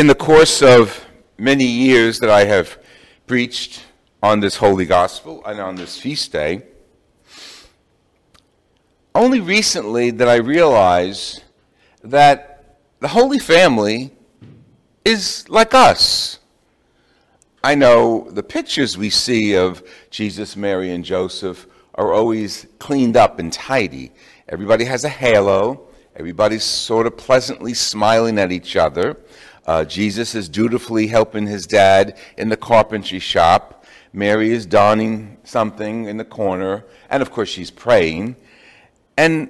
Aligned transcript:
In 0.00 0.06
the 0.06 0.14
course 0.14 0.62
of 0.62 1.04
many 1.36 1.66
years 1.66 2.20
that 2.20 2.30
I 2.30 2.44
have 2.44 2.78
preached 3.26 3.84
on 4.22 4.40
this 4.40 4.56
holy 4.56 4.86
gospel 4.86 5.44
and 5.44 5.60
on 5.60 5.74
this 5.74 6.00
feast 6.00 6.32
day, 6.32 6.62
only 9.14 9.40
recently 9.40 10.10
did 10.10 10.26
I 10.26 10.36
realize 10.36 11.42
that 12.02 12.78
the 13.00 13.08
Holy 13.08 13.38
Family 13.38 14.10
is 15.04 15.46
like 15.50 15.74
us. 15.74 16.38
I 17.62 17.74
know 17.74 18.26
the 18.30 18.42
pictures 18.42 18.96
we 18.96 19.10
see 19.10 19.54
of 19.54 19.86
Jesus, 20.08 20.56
Mary, 20.56 20.92
and 20.92 21.04
Joseph 21.04 21.66
are 21.94 22.10
always 22.14 22.66
cleaned 22.78 23.18
up 23.18 23.38
and 23.38 23.52
tidy. 23.52 24.12
Everybody 24.48 24.86
has 24.86 25.04
a 25.04 25.10
halo. 25.10 25.88
Everybody's 26.16 26.64
sort 26.64 27.06
of 27.06 27.18
pleasantly 27.18 27.74
smiling 27.74 28.38
at 28.38 28.50
each 28.50 28.76
other. 28.76 29.18
Uh, 29.70 29.84
Jesus 29.84 30.34
is 30.34 30.48
dutifully 30.48 31.06
helping 31.06 31.46
his 31.46 31.64
dad 31.64 32.18
in 32.36 32.48
the 32.48 32.56
carpentry 32.56 33.20
shop. 33.20 33.84
Mary 34.12 34.50
is 34.50 34.66
donning 34.66 35.36
something 35.44 36.06
in 36.06 36.16
the 36.16 36.24
corner. 36.24 36.84
And 37.08 37.22
of 37.22 37.30
course, 37.30 37.50
she's 37.50 37.70
praying. 37.70 38.34
And 39.16 39.48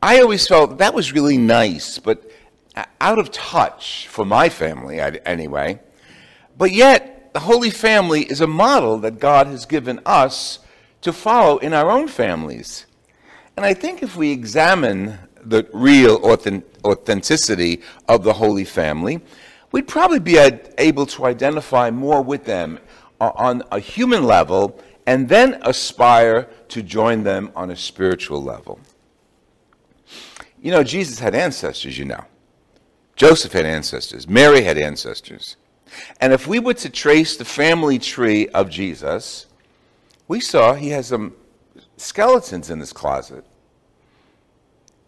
I 0.00 0.22
always 0.22 0.46
felt 0.48 0.78
that 0.78 0.94
was 0.94 1.12
really 1.12 1.36
nice, 1.36 1.98
but 1.98 2.30
out 2.98 3.18
of 3.18 3.30
touch 3.30 4.08
for 4.08 4.24
my 4.24 4.48
family, 4.48 4.98
anyway. 5.00 5.80
But 6.56 6.72
yet, 6.72 7.34
the 7.34 7.40
Holy 7.40 7.68
Family 7.68 8.22
is 8.22 8.40
a 8.40 8.46
model 8.46 8.96
that 9.00 9.18
God 9.18 9.48
has 9.48 9.66
given 9.66 10.00
us 10.06 10.60
to 11.02 11.12
follow 11.12 11.58
in 11.58 11.74
our 11.74 11.90
own 11.90 12.08
families. 12.08 12.86
And 13.54 13.66
I 13.66 13.74
think 13.74 14.02
if 14.02 14.16
we 14.16 14.32
examine 14.32 15.18
the 15.44 15.68
real 15.72 16.16
authenticity 16.84 17.82
of 18.08 18.24
the 18.24 18.32
Holy 18.32 18.64
Family, 18.64 19.20
we'd 19.72 19.88
probably 19.88 20.18
be 20.18 20.38
able 20.78 21.06
to 21.06 21.26
identify 21.26 21.90
more 21.90 22.22
with 22.22 22.44
them 22.44 22.78
on 23.20 23.62
a 23.70 23.78
human 23.78 24.24
level 24.24 24.80
and 25.06 25.28
then 25.28 25.58
aspire 25.62 26.48
to 26.68 26.82
join 26.82 27.22
them 27.22 27.50
on 27.56 27.70
a 27.70 27.76
spiritual 27.76 28.42
level. 28.42 28.78
You 30.62 30.70
know, 30.70 30.84
Jesus 30.84 31.18
had 31.18 31.34
ancestors, 31.34 31.98
you 31.98 32.04
know. 32.04 32.24
Joseph 33.16 33.52
had 33.52 33.66
ancestors. 33.66 34.28
Mary 34.28 34.62
had 34.62 34.78
ancestors. 34.78 35.56
And 36.20 36.32
if 36.32 36.46
we 36.46 36.58
were 36.58 36.74
to 36.74 36.88
trace 36.88 37.36
the 37.36 37.44
family 37.44 37.98
tree 37.98 38.48
of 38.48 38.70
Jesus, 38.70 39.46
we 40.28 40.40
saw 40.40 40.74
he 40.74 40.90
has 40.90 41.08
some 41.08 41.34
skeletons 41.96 42.70
in 42.70 42.78
his 42.78 42.92
closet. 42.92 43.44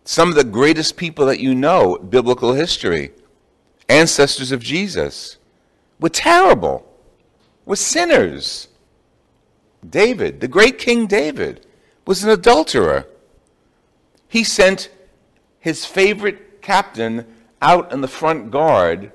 Some 0.05 0.29
of 0.29 0.35
the 0.35 0.45
greatest 0.45 0.97
people 0.97 1.27
that 1.27 1.41
you 1.41 1.55
know, 1.55 1.97
biblical 1.97 2.55
history, 2.55 3.13
ancestors 3.89 4.51
of 4.51 4.63
Jesus, 4.63 5.37
were 6.01 6.09
terrible, 6.09 6.87
were 7.65 7.77
sinners. 7.77 8.69
David, 9.89 10.41
the 10.41 10.49
great 10.49 10.79
King 10.79 11.07
David, 11.07 11.67
was 12.07 12.25
an 12.25 12.31
adulterer. 12.31 13.07
He 14.29 14.43
sent 14.43 14.91
his 15.61 15.87
favorite 15.87 16.62
captain 16.62 17.27
out 17.61 17.93
in 17.93 18.01
the 18.01 18.09
front 18.09 18.51
guard 18.51 19.12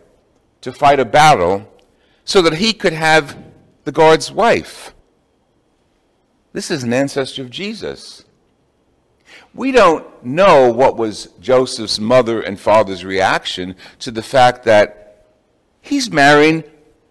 to 0.61 0.71
fight 0.71 0.99
a 0.99 1.05
battle 1.05 1.69
so 2.23 2.41
that 2.41 2.55
he 2.55 2.73
could 2.73 2.93
have 2.93 3.37
the 3.83 3.91
guard's 3.91 4.31
wife. 4.31 4.93
This 6.53 6.71
is 6.71 6.83
an 6.83 6.93
ancestor 6.93 7.41
of 7.41 7.49
Jesus. 7.49 8.23
We 9.53 9.71
don't 9.71 10.23
know 10.23 10.71
what 10.71 10.97
was 10.97 11.29
Joseph's 11.39 11.99
mother 11.99 12.41
and 12.41 12.59
father's 12.59 13.03
reaction 13.03 13.75
to 13.99 14.11
the 14.11 14.21
fact 14.21 14.63
that 14.65 15.25
he's 15.81 16.11
marrying 16.11 16.63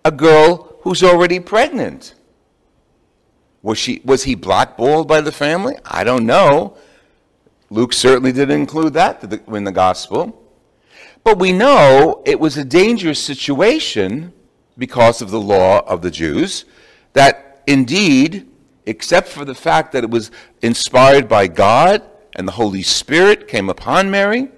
a 0.05 0.11
girl 0.11 0.77
who's 0.83 1.03
already 1.03 1.41
pregnant. 1.41 2.15
Was, 3.63 3.79
she, 3.79 4.01
was 4.05 4.23
he 4.23 4.37
blackballed 4.37 5.09
by 5.09 5.21
the 5.21 5.33
family? 5.33 5.75
I 5.85 6.05
don't 6.05 6.27
know. 6.27 6.77
Luke 7.71 7.93
certainly 7.93 8.33
didn't 8.33 8.61
include 8.61 8.93
that 8.95 9.25
in 9.49 9.65
the 9.65 9.73
gospel. 9.73 10.43
But 11.25 11.41
we 11.41 11.51
know 11.51 12.23
it 12.25 12.39
was 12.39 12.57
a 12.57 12.65
dangerous 12.65 13.21
situation 13.21 14.33
because 14.79 15.21
of 15.21 15.31
the 15.31 15.41
law 15.41 15.81
of 15.81 16.03
the 16.03 16.11
Jews, 16.11 16.65
that 17.15 17.63
indeed, 17.67 18.49
except 18.87 19.29
for 19.29 19.45
the 19.45 19.55
fact 19.55 19.93
that 19.93 20.05
it 20.05 20.11
was 20.11 20.31
inspired 20.63 21.29
by 21.29 21.49
God 21.49 22.03
and 22.37 22.47
the 22.47 22.53
Holy 22.53 22.83
Spirit 22.83 23.49
came 23.49 23.69
upon 23.69 24.11
Mary, 24.11 24.49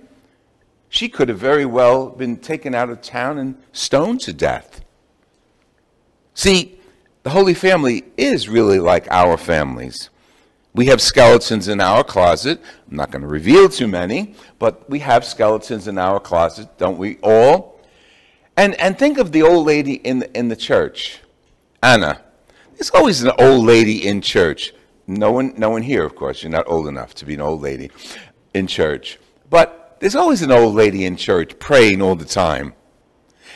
she 0.88 1.08
could 1.08 1.28
have 1.28 1.38
very 1.38 1.66
well 1.66 2.08
been 2.08 2.36
taken 2.36 2.74
out 2.74 2.90
of 2.90 3.02
town 3.02 3.38
and 3.38 3.60
stoned 3.72 4.20
to 4.20 4.32
death. 4.32 4.82
See, 6.34 6.78
the 7.22 7.30
Holy 7.30 7.54
Family 7.54 8.04
is 8.16 8.48
really 8.48 8.78
like 8.78 9.06
our 9.10 9.36
families. 9.36 10.10
We 10.74 10.86
have 10.86 11.00
skeletons 11.00 11.66
in 11.66 11.80
our 11.80 12.04
closet. 12.04 12.60
I'm 12.88 12.96
not 12.96 13.10
going 13.10 13.22
to 13.22 13.28
reveal 13.28 13.68
too 13.68 13.88
many, 13.88 14.34
but 14.58 14.88
we 14.88 15.00
have 15.00 15.24
skeletons 15.24 15.88
in 15.88 15.98
our 15.98 16.20
closet, 16.20 16.78
don't 16.78 16.98
we 16.98 17.18
all? 17.22 17.80
And, 18.56 18.74
and 18.76 18.98
think 18.98 19.18
of 19.18 19.32
the 19.32 19.42
old 19.42 19.66
lady 19.66 19.94
in 19.94 20.20
the, 20.20 20.38
in 20.38 20.48
the 20.48 20.56
church, 20.56 21.20
Anna. 21.82 22.22
There's 22.78 22.90
always 22.90 23.24
an 23.24 23.32
old 23.40 23.66
lady 23.66 24.06
in 24.06 24.20
church. 24.20 24.72
No 25.08 25.32
one, 25.32 25.52
no 25.56 25.70
one 25.70 25.82
here, 25.82 26.04
of 26.04 26.14
course. 26.14 26.44
You're 26.44 26.52
not 26.52 26.68
old 26.68 26.86
enough 26.86 27.12
to 27.16 27.26
be 27.26 27.34
an 27.34 27.40
old 27.40 27.60
lady 27.60 27.90
in 28.54 28.68
church. 28.68 29.18
But 29.50 29.96
there's 29.98 30.14
always 30.14 30.42
an 30.42 30.52
old 30.52 30.76
lady 30.76 31.04
in 31.04 31.16
church 31.16 31.58
praying 31.58 32.00
all 32.00 32.14
the 32.14 32.24
time. 32.24 32.74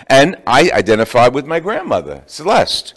And 0.08 0.42
I 0.44 0.72
identify 0.72 1.28
with 1.28 1.46
my 1.46 1.60
grandmother, 1.60 2.24
Celeste. 2.26 2.94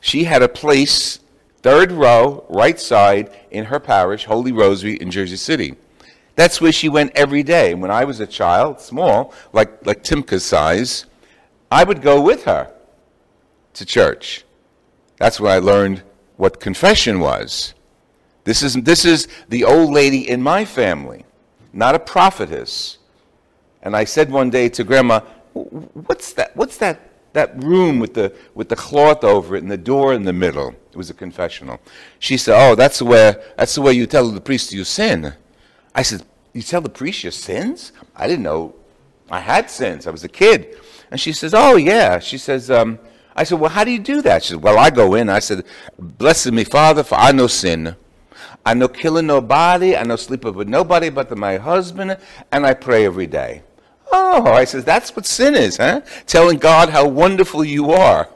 She 0.00 0.24
had 0.24 0.42
a 0.42 0.48
place, 0.48 1.20
third 1.62 1.92
row, 1.92 2.44
right 2.48 2.80
side, 2.80 3.30
in 3.52 3.66
her 3.66 3.78
parish, 3.78 4.24
Holy 4.24 4.50
Rosary 4.50 4.96
in 4.96 5.12
Jersey 5.12 5.36
City. 5.36 5.76
That's 6.34 6.60
where 6.60 6.72
she 6.72 6.88
went 6.88 7.12
every 7.14 7.44
day. 7.44 7.74
When 7.74 7.92
I 7.92 8.04
was 8.04 8.18
a 8.18 8.26
child, 8.26 8.80
small, 8.80 9.32
like, 9.52 9.86
like 9.86 10.02
Timka's 10.02 10.44
size, 10.44 11.06
I 11.70 11.84
would 11.84 12.02
go 12.02 12.20
with 12.20 12.46
her 12.46 12.74
to 13.74 13.86
church. 13.86 14.44
That's 15.22 15.38
where 15.38 15.52
I 15.52 15.60
learned 15.60 16.02
what 16.36 16.58
confession 16.58 17.20
was. 17.20 17.74
This 18.42 18.60
is, 18.60 18.74
this 18.74 19.04
is 19.04 19.28
the 19.48 19.62
old 19.62 19.92
lady 19.92 20.28
in 20.28 20.42
my 20.42 20.64
family, 20.64 21.24
not 21.72 21.94
a 21.94 22.00
prophetess. 22.00 22.98
And 23.84 23.94
I 23.94 24.02
said 24.02 24.32
one 24.32 24.50
day 24.50 24.68
to 24.70 24.82
Grandma, 24.82 25.20
What's 25.52 26.32
that, 26.32 26.56
what's 26.56 26.76
that, 26.78 27.08
that 27.34 27.62
room 27.62 28.00
with 28.00 28.14
the, 28.14 28.34
with 28.56 28.68
the 28.68 28.74
cloth 28.74 29.22
over 29.22 29.54
it 29.54 29.62
and 29.62 29.70
the 29.70 29.78
door 29.78 30.12
in 30.12 30.24
the 30.24 30.32
middle? 30.32 30.74
It 30.90 30.96
was 30.96 31.08
a 31.08 31.14
confessional. 31.14 31.80
She 32.18 32.36
said, 32.36 32.56
Oh, 32.60 32.74
that's 32.74 33.00
where, 33.00 33.40
that's 33.56 33.76
the 33.76 33.82
way 33.82 33.92
you 33.92 34.06
tell 34.06 34.28
the 34.28 34.40
priest 34.40 34.72
you 34.72 34.82
sin. 34.82 35.34
I 35.94 36.02
said, 36.02 36.24
You 36.52 36.62
tell 36.62 36.80
the 36.80 36.88
priest 36.88 37.22
your 37.22 37.30
sins? 37.30 37.92
I 38.16 38.26
didn't 38.26 38.42
know 38.42 38.74
I 39.30 39.38
had 39.38 39.70
sins. 39.70 40.08
I 40.08 40.10
was 40.10 40.24
a 40.24 40.28
kid. 40.28 40.80
And 41.12 41.20
she 41.20 41.32
says, 41.32 41.54
Oh, 41.54 41.76
yeah. 41.76 42.18
She 42.18 42.38
says, 42.38 42.72
um, 42.72 42.98
I 43.34 43.44
said, 43.44 43.60
Well, 43.60 43.70
how 43.70 43.84
do 43.84 43.90
you 43.90 43.98
do 43.98 44.22
that? 44.22 44.44
She 44.44 44.50
said, 44.50 44.62
Well, 44.62 44.78
I 44.78 44.90
go 44.90 45.14
in. 45.14 45.28
I 45.28 45.38
said, 45.38 45.64
Blessed 45.98 46.52
me, 46.52 46.64
Father, 46.64 47.02
for 47.02 47.16
I 47.16 47.32
know 47.32 47.46
sin. 47.46 47.96
I 48.64 48.74
know 48.74 48.88
killing 48.88 49.26
nobody. 49.26 49.96
I 49.96 50.04
know 50.04 50.16
sleeping 50.16 50.54
with 50.54 50.68
nobody 50.68 51.10
but 51.10 51.36
my 51.36 51.56
husband, 51.56 52.16
and 52.52 52.66
I 52.66 52.74
pray 52.74 53.04
every 53.04 53.26
day. 53.26 53.62
Oh, 54.12 54.52
I 54.52 54.64
says, 54.64 54.84
that's 54.84 55.16
what 55.16 55.24
sin 55.26 55.54
is, 55.54 55.78
huh? 55.78 56.02
Telling 56.26 56.58
God 56.58 56.90
how 56.90 57.08
wonderful 57.08 57.64
you 57.64 57.92
are. 57.92 58.28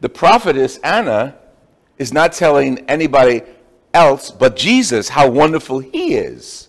The 0.00 0.08
prophetess 0.08 0.78
Anna 0.78 1.36
is 1.98 2.12
not 2.12 2.32
telling 2.32 2.78
anybody 2.88 3.42
else 3.92 4.30
but 4.30 4.56
Jesus, 4.56 5.10
how 5.10 5.28
wonderful 5.28 5.78
He 5.78 6.14
is. 6.14 6.68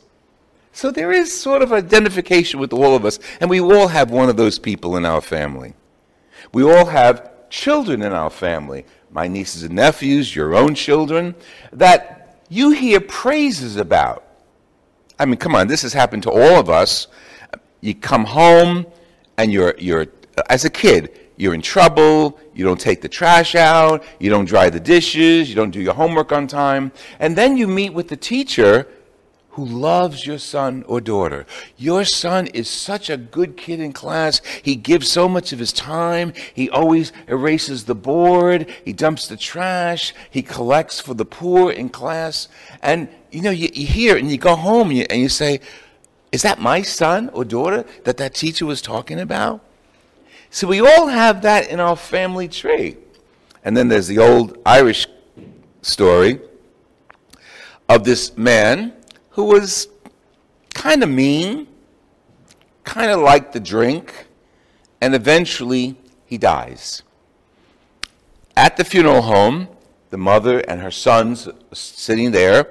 So 0.73 0.91
there 0.91 1.13
is 1.13 1.33
sort 1.33 1.61
of 1.61 1.71
identification 1.71 2.59
with 2.59 2.73
all 2.73 2.95
of 2.95 3.05
us, 3.05 3.19
and 3.39 3.49
we 3.49 3.61
all 3.61 3.87
have 3.87 4.11
one 4.11 4.27
of 4.27 4.35
those 4.35 4.59
people 4.59 4.97
in 4.97 5.05
our 5.05 5.21
family. 5.21 5.73
We 6.51 6.63
all 6.63 6.85
have 6.85 7.31
children 7.55 8.01
in 8.01 8.11
our 8.11 8.29
family, 8.29 8.85
my 9.11 9.27
nieces 9.29 9.63
and 9.63 9.73
nephews, 9.73 10.35
your 10.35 10.55
own 10.55 10.75
children, 10.75 11.33
that 11.71 12.41
you 12.49 12.71
hear 12.71 12.99
praises 12.99 13.77
about. 13.77 14.23
I 15.17 15.25
mean, 15.25 15.37
come 15.37 15.55
on, 15.55 15.67
this 15.67 15.81
has 15.83 15.93
happened 15.93 16.23
to 16.23 16.31
all 16.31 16.59
of 16.59 16.69
us. 16.69 17.07
You 17.79 17.95
come 17.95 18.25
home 18.25 18.85
and 19.37 19.53
you're, 19.53 19.73
you're 19.77 20.07
as 20.49 20.65
a 20.65 20.69
kid, 20.69 21.17
you're 21.37 21.53
in 21.53 21.61
trouble, 21.61 22.37
you 22.53 22.65
don't 22.65 22.79
take 22.79 23.01
the 23.01 23.07
trash 23.07 23.55
out, 23.55 24.03
you 24.19 24.29
don't 24.29 24.45
dry 24.45 24.69
the 24.69 24.79
dishes, 24.81 25.49
you 25.49 25.55
don't 25.55 25.71
do 25.71 25.79
your 25.79 25.93
homework 25.93 26.33
on 26.33 26.47
time, 26.47 26.91
and 27.19 27.37
then 27.37 27.55
you 27.55 27.69
meet 27.69 27.91
with 27.91 28.09
the 28.09 28.17
teacher 28.17 28.85
who 29.55 29.65
loves 29.65 30.25
your 30.25 30.37
son 30.37 30.83
or 30.85 30.99
daughter. 30.99 31.45
Your 31.77 32.03
son 32.03 32.47
is 32.47 32.69
such 32.69 33.09
a 33.09 33.15
good 33.15 33.55
kid 33.55 33.79
in 33.79 33.93
class. 33.93 34.41
He 34.61 34.75
gives 34.75 35.09
so 35.09 35.29
much 35.29 35.53
of 35.53 35.59
his 35.59 35.71
time. 35.71 36.33
He 36.53 36.69
always 36.69 37.13
erases 37.29 37.85
the 37.85 37.95
board. 37.95 38.69
He 38.83 38.91
dumps 38.91 39.29
the 39.29 39.37
trash. 39.37 40.13
He 40.29 40.41
collects 40.41 40.99
for 40.99 41.13
the 41.13 41.23
poor 41.23 41.71
in 41.71 41.87
class. 41.87 42.49
And, 42.81 43.07
you 43.31 43.41
know, 43.41 43.51
you, 43.51 43.69
you 43.73 43.87
hear 43.87 44.17
and 44.17 44.29
you 44.29 44.37
go 44.37 44.57
home 44.57 44.89
and 44.89 44.97
you, 44.97 45.05
and 45.09 45.21
you 45.21 45.29
say, 45.29 45.61
is 46.33 46.41
that 46.41 46.59
my 46.59 46.81
son 46.81 47.29
or 47.29 47.45
daughter 47.45 47.85
that 48.03 48.17
that 48.17 48.35
teacher 48.35 48.65
was 48.65 48.81
talking 48.81 49.21
about? 49.21 49.61
So 50.49 50.67
we 50.67 50.81
all 50.81 51.07
have 51.07 51.43
that 51.43 51.69
in 51.69 51.79
our 51.79 51.95
family 51.95 52.49
tree. 52.49 52.97
And 53.63 53.75
then 53.75 53.87
there's 53.87 54.07
the 54.07 54.19
old 54.19 54.57
Irish 54.65 55.07
story 55.81 56.41
of 57.87 58.03
this 58.03 58.37
man 58.37 58.91
who 59.35 59.43
was 59.43 59.89
kind 60.73 61.03
of 61.03 61.09
mean, 61.09 61.67
kind 62.85 63.11
of 63.11 63.19
liked 63.19 63.51
the 63.51 63.59
drink, 63.59 64.27
and 65.01 65.13
eventually 65.13 65.97
he 66.25 66.37
dies. 66.37 67.03
At 68.55 68.77
the 68.77 68.85
funeral 68.85 69.23
home, 69.23 69.67
the 70.09 70.17
mother 70.17 70.59
and 70.59 70.79
her 70.79 70.89
sons 70.89 71.49
sitting 71.73 72.31
there, 72.31 72.69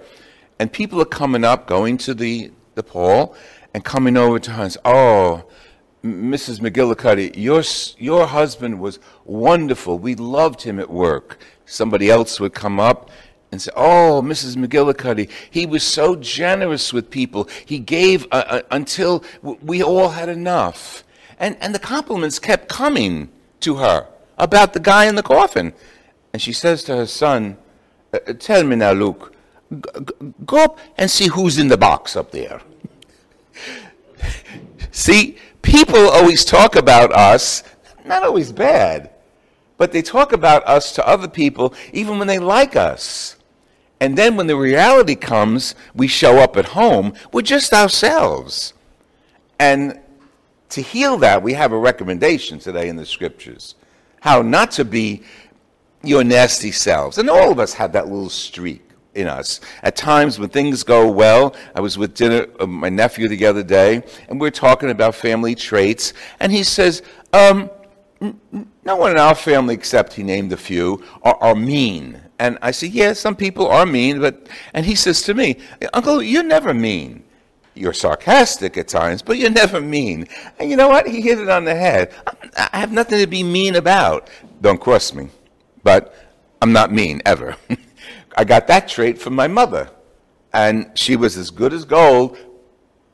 and 0.59 0.73
people 0.73 1.03
are 1.03 1.05
coming 1.05 1.45
up, 1.45 1.67
going 1.67 1.99
to 1.99 2.15
the, 2.15 2.51
the 2.77 2.83
pole, 2.83 3.37
and 3.75 3.85
coming 3.85 4.17
over 4.17 4.39
to 4.39 4.53
her 4.53 4.63
and 4.63 4.73
say, 4.73 4.81
Oh, 4.87 5.45
Mrs. 6.03 6.61
McGillicuddy, 6.61 7.37
your, 7.37 7.63
your 7.99 8.27
husband 8.27 8.81
was 8.81 8.99
wonderful. 9.27 9.99
We 9.99 10.15
loved 10.15 10.63
him 10.63 10.81
at 10.81 10.89
work. 10.89 11.39
Somebody 11.67 12.09
else 12.09 12.41
would 12.41 12.55
come 12.55 12.81
up 12.81 13.11
and 13.55 13.63
say, 13.63 13.71
Oh, 13.77 14.21
Mrs. 14.23 14.57
McGillicuddy, 14.57 15.31
he 15.49 15.65
was 15.65 15.85
so 15.85 16.17
generous 16.17 16.93
with 16.93 17.09
people. 17.09 17.49
He 17.65 17.79
gave 17.79 18.27
uh, 18.33 18.45
uh, 18.47 18.63
until 18.73 19.25
we 19.43 19.83
all 19.83 20.09
had 20.11 20.29
enough. 20.29 21.05
And, 21.39 21.57
and 21.61 21.75
the 21.75 21.79
compliments 21.79 22.39
kept 22.39 22.69
coming 22.69 23.31
to 23.61 23.77
her 23.77 24.09
about 24.37 24.73
the 24.73 24.81
guy 24.81 25.07
in 25.07 25.15
the 25.15 25.23
coffin. 25.23 25.73
And 26.33 26.43
she 26.43 26.53
says 26.53 26.83
to 26.85 26.97
her 26.97 27.07
son, 27.07 27.57
uh, 28.13 28.19
uh 28.27 28.33
Tell 28.35 28.65
me 28.65 28.75
now, 28.75 28.93
Luke, 28.93 29.33
go 30.45 30.65
up 30.65 30.79
and 30.99 31.09
see 31.09 31.29
who's 31.29 31.59
in 31.59 31.69
the 31.69 31.79
box 31.79 32.17
up 32.17 32.33
there. 32.33 32.61
see, 34.91 35.39
people 35.63 36.11
always 36.11 36.45
talk 36.45 36.75
about 36.75 37.13
us, 37.13 37.63
not 38.05 38.25
always 38.25 38.51
bad, 38.51 39.11
but 39.77 39.93
they 39.93 40.03
talk 40.03 40.33
about 40.33 40.67
us 40.67 40.93
to 40.95 41.07
other 41.07 41.29
people 41.29 41.73
even 41.93 42.19
when 42.19 42.27
they 42.27 42.41
like 42.41 42.75
us. 42.75 43.37
And 44.05 44.19
then 44.19 44.37
when 44.37 44.49
the 44.49 44.57
reality 44.57 45.15
comes, 45.15 45.75
we 45.95 46.09
show 46.09 46.37
up 46.37 46.59
at 46.59 46.67
home, 46.67 47.15
we're 47.33 47.41
just 47.41 47.73
ourselves. 47.73 48.75
And 49.59 49.99
to 50.69 50.83
heal 50.83 51.17
that, 51.17 51.43
we 51.43 51.55
have 51.55 51.73
a 51.73 51.79
recommendation 51.79 52.59
today 52.59 52.91
in 52.91 52.97
the 52.97 53.07
scriptures 53.07 53.77
how 54.21 54.43
not 54.43 54.71
to 54.73 54.85
be 54.85 55.23
your 56.03 56.23
nasty 56.23 56.71
selves. 56.71 57.17
And 57.17 57.31
all 57.31 57.51
of 57.51 57.59
us 57.59 57.73
have 57.73 57.93
that 57.93 58.09
little 58.09 58.29
streak 58.29 58.91
in 59.15 59.27
us. 59.27 59.63
At 59.83 59.97
times 59.97 60.39
when 60.39 60.51
things 60.51 60.83
go 60.83 61.11
well, 61.11 61.57
I 61.75 61.81
was 61.81 61.97
with 61.97 62.13
dinner 62.13 62.47
with 62.61 62.69
my 62.69 62.91
nephew 62.91 63.27
the 63.29 63.47
other 63.47 63.63
day, 63.63 64.03
and 64.29 64.39
we 64.39 64.47
are 64.49 64.51
talking 64.51 64.91
about 64.91 65.15
family 65.15 65.55
traits, 65.55 66.13
and 66.41 66.53
he 66.53 66.63
says, 66.63 67.01
um, 67.33 67.71
no 68.21 68.97
one 68.97 69.13
in 69.13 69.19
our 69.19 69.35
family, 69.35 69.73
except 69.73 70.13
he 70.13 70.23
named 70.23 70.53
a 70.53 70.59
few, 70.59 71.03
are, 71.23 71.39
are 71.41 71.55
mean. 71.55 72.21
And 72.39 72.59
I 72.63 72.73
said, 72.73 72.91
yeah, 72.91 73.13
some 73.13 73.37
people 73.37 73.69
are 73.69 73.87
mean, 73.87 74.21
but, 74.21 74.49
and 74.73 74.85
he 74.85 74.95
says 74.95 75.23
to 75.23 75.35
me, 75.35 75.57
Uncle, 75.93 76.23
you're 76.23 76.43
never 76.43 76.75
mean. 76.75 77.23
You're 77.75 77.93
sarcastic 77.93 78.77
at 78.77 78.89
times, 78.89 79.23
but 79.23 79.37
you're 79.37 79.51
never 79.51 79.81
mean. 79.81 80.29
And 80.59 80.71
you 80.71 80.77
know 80.77 80.89
what? 80.89 81.09
He 81.09 81.21
hit 81.21 81.39
it 81.39 81.49
on 81.49 81.65
the 81.65 81.75
head. 81.75 82.13
I 82.57 82.79
have 82.79 82.93
nothing 82.93 83.19
to 83.21 83.27
be 83.27 83.43
mean 83.43 83.77
about. 83.77 84.31
Don't 84.61 84.81
cross 84.81 85.13
me. 85.13 85.29
But 85.83 86.15
I'm 86.63 86.73
not 86.73 86.93
mean, 86.93 87.21
ever. 87.27 87.57
I 88.37 88.45
got 88.45 88.67
that 88.69 88.89
trait 88.89 89.19
from 89.19 89.35
my 89.35 89.49
mother. 89.49 89.91
And 90.53 90.91
she 90.95 91.17
was 91.17 91.37
as 91.37 91.51
good 91.51 91.73
as 91.73 91.85
gold, 91.85 92.39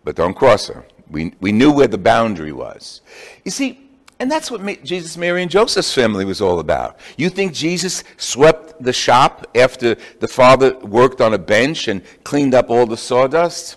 but 0.05 0.15
don't 0.15 0.35
cross 0.35 0.69
her. 0.69 0.87
We, 1.11 1.33
we 1.41 1.53
knew 1.53 1.73
where 1.73 1.89
the 1.89 1.99
boundary 1.99 2.53
was. 2.53 3.01
You 3.45 3.51
see, 3.51 3.91
and 4.21 4.31
that's 4.31 4.51
what 4.51 4.85
Jesus, 4.85 5.17
Mary, 5.17 5.41
and 5.41 5.51
Joseph's 5.51 5.95
family 5.95 6.27
was 6.27 6.43
all 6.43 6.61
about. 6.61 7.01
You 7.17 7.31
think 7.31 7.55
Jesus 7.55 8.05
swept 8.19 8.60
the 8.81 8.93
shop 8.93 9.47
after 9.55 9.97
the 10.21 10.29
father 10.29 10.77
worked 10.79 11.21
on 11.21 11.35
a 11.35 11.39
bench 11.39 11.89
and 11.89 12.03
cleaned 12.25 12.55
up 12.55 12.71
all 12.71 12.87
the 12.87 12.97
sawdust? 12.97 13.77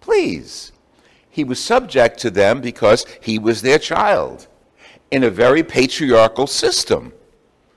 Please. 0.00 0.72
He 1.30 1.44
was 1.44 1.60
subject 1.60 2.18
to 2.20 2.30
them 2.30 2.60
because 2.60 3.04
he 3.20 3.38
was 3.38 3.62
their 3.62 3.78
child 3.78 4.46
in 5.10 5.22
a 5.22 5.30
very 5.30 5.62
patriarchal 5.62 6.46
system. 6.46 7.12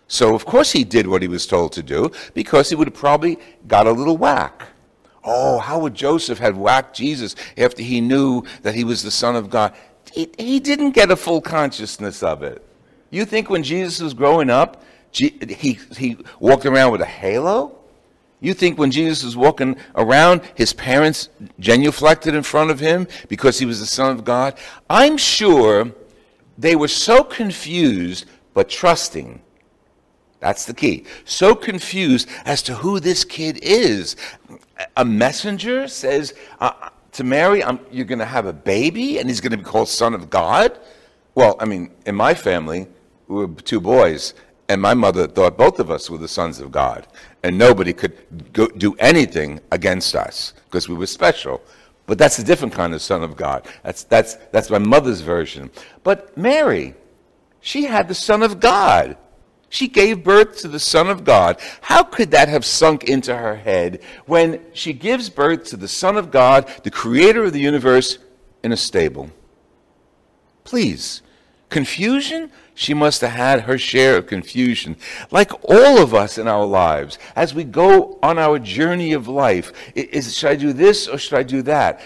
So, 0.07 0.33
of 0.33 0.45
course, 0.45 0.71
he 0.71 0.83
did 0.83 1.07
what 1.07 1.21
he 1.21 1.27
was 1.27 1.45
told 1.45 1.71
to 1.73 1.83
do 1.83 2.11
because 2.33 2.69
he 2.69 2.75
would 2.75 2.87
have 2.87 2.95
probably 2.95 3.37
got 3.67 3.85
a 3.85 3.91
little 3.91 4.17
whack. 4.17 4.63
Oh, 5.23 5.59
how 5.59 5.79
would 5.79 5.93
Joseph 5.93 6.39
have 6.39 6.57
whacked 6.57 6.95
Jesus 6.95 7.35
after 7.57 7.83
he 7.83 8.01
knew 8.01 8.43
that 8.63 8.73
he 8.73 8.83
was 8.83 9.03
the 9.03 9.11
Son 9.11 9.35
of 9.35 9.49
God? 9.49 9.73
He, 10.11 10.29
he 10.37 10.59
didn't 10.59 10.91
get 10.91 11.11
a 11.11 11.15
full 11.15 11.41
consciousness 11.41 12.23
of 12.23 12.41
it. 12.41 12.65
You 13.11 13.25
think 13.25 13.49
when 13.49 13.63
Jesus 13.63 14.01
was 14.01 14.13
growing 14.13 14.49
up, 14.49 14.83
he, 15.11 15.79
he 15.97 16.17
walked 16.39 16.65
around 16.65 16.91
with 16.91 17.01
a 17.01 17.05
halo? 17.05 17.75
You 18.41 18.53
think 18.53 18.77
when 18.77 18.91
Jesus 18.91 19.23
was 19.23 19.35
walking 19.35 19.75
around, 19.95 20.41
his 20.55 20.71
parents 20.71 21.29
genuflected 21.59 22.35
in 22.35 22.43
front 22.43 22.71
of 22.71 22.79
him 22.79 23.07
because 23.27 23.59
he 23.59 23.65
was 23.65 23.79
the 23.79 23.85
Son 23.85 24.11
of 24.11 24.23
God? 24.23 24.57
I'm 24.89 25.17
sure 25.17 25.91
they 26.57 26.75
were 26.75 26.87
so 26.87 27.23
confused 27.23 28.25
but 28.53 28.69
trusting 28.69 29.41
that's 30.39 30.65
the 30.65 30.73
key. 30.73 31.05
So 31.25 31.53
confused 31.53 32.29
as 32.45 32.61
to 32.63 32.75
who 32.75 32.99
this 32.99 33.23
kid 33.23 33.59
is. 33.61 34.15
A 34.95 35.03
messenger 35.03 35.87
says 35.87 36.33
uh, 36.59 36.89
to 37.13 37.23
Mary, 37.23 37.61
You're 37.91 38.05
going 38.05 38.19
to 38.19 38.25
have 38.25 38.45
a 38.45 38.53
baby 38.53 39.19
and 39.19 39.27
he's 39.27 39.41
going 39.41 39.51
to 39.51 39.57
be 39.57 39.63
called 39.63 39.89
Son 39.89 40.13
of 40.13 40.29
God? 40.29 40.79
Well, 41.35 41.57
I 41.59 41.65
mean, 41.65 41.91
in 42.05 42.15
my 42.15 42.33
family, 42.33 42.87
we 43.27 43.45
were 43.45 43.47
two 43.47 43.81
boys, 43.81 44.33
and 44.69 44.79
my 44.81 44.93
mother 44.93 45.27
thought 45.27 45.57
both 45.57 45.79
of 45.79 45.89
us 45.89 46.09
were 46.09 46.19
the 46.19 46.27
sons 46.27 46.59
of 46.59 46.71
God. 46.71 47.07
And 47.43 47.57
nobody 47.57 47.91
could 47.91 48.53
go, 48.53 48.67
do 48.67 48.95
anything 48.99 49.59
against 49.71 50.15
us 50.15 50.53
because 50.65 50.87
we 50.87 50.95
were 50.95 51.07
special. 51.07 51.61
But 52.05 52.17
that's 52.17 52.39
a 52.39 52.43
different 52.43 52.73
kind 52.73 52.93
of 52.93 53.01
son 53.01 53.23
of 53.23 53.35
God. 53.35 53.67
That's, 53.83 54.03
that's, 54.03 54.35
that's 54.51 54.69
my 54.69 54.77
mother's 54.77 55.21
version. 55.21 55.71
But 56.03 56.37
Mary, 56.37 56.93
she 57.61 57.85
had 57.85 58.07
the 58.07 58.15
Son 58.15 58.41
of 58.41 58.59
God. 58.59 59.17
She 59.69 59.87
gave 59.87 60.23
birth 60.23 60.57
to 60.59 60.67
the 60.67 60.79
Son 60.79 61.09
of 61.09 61.23
God. 61.23 61.59
How 61.81 62.03
could 62.03 62.31
that 62.31 62.47
have 62.47 62.65
sunk 62.65 63.03
into 63.03 63.35
her 63.35 63.55
head 63.55 64.01
when 64.25 64.61
she 64.73 64.93
gives 64.93 65.29
birth 65.29 65.65
to 65.65 65.77
the 65.77 65.87
Son 65.87 66.17
of 66.17 66.31
God, 66.31 66.67
the 66.83 66.91
creator 66.91 67.43
of 67.43 67.53
the 67.53 67.59
universe, 67.59 68.17
in 68.63 68.71
a 68.71 68.77
stable? 68.77 69.29
Please. 70.63 71.21
Confusion? 71.69 72.51
She 72.73 72.93
must 72.93 73.21
have 73.21 73.31
had 73.31 73.61
her 73.61 73.77
share 73.77 74.17
of 74.17 74.27
confusion. 74.27 74.95
Like 75.31 75.51
all 75.63 76.01
of 76.01 76.13
us 76.13 76.37
in 76.37 76.47
our 76.47 76.65
lives, 76.65 77.19
as 77.35 77.53
we 77.53 77.63
go 77.63 78.17
on 78.23 78.39
our 78.39 78.57
journey 78.57 79.13
of 79.13 79.27
life, 79.27 79.71
is, 79.95 80.35
should 80.35 80.49
I 80.49 80.55
do 80.55 80.73
this 80.73 81.07
or 81.07 81.17
should 81.17 81.37
I 81.37 81.43
do 81.43 81.61
that? 81.63 82.01